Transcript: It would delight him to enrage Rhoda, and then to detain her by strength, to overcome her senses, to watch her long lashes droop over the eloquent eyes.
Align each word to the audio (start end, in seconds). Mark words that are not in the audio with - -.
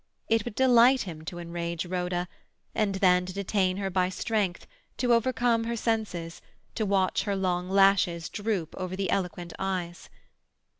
It 0.29 0.45
would 0.45 0.55
delight 0.55 1.03
him 1.03 1.23
to 1.25 1.37
enrage 1.37 1.85
Rhoda, 1.85 2.27
and 2.73 2.95
then 2.95 3.23
to 3.27 3.33
detain 3.33 3.77
her 3.77 3.91
by 3.91 4.09
strength, 4.09 4.65
to 4.97 5.13
overcome 5.13 5.65
her 5.65 5.75
senses, 5.75 6.41
to 6.73 6.87
watch 6.87 7.21
her 7.25 7.35
long 7.35 7.69
lashes 7.69 8.27
droop 8.27 8.73
over 8.79 8.95
the 8.95 9.11
eloquent 9.11 9.53
eyes. 9.59 10.09